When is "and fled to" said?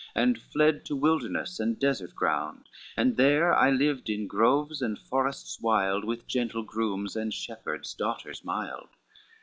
0.15-0.95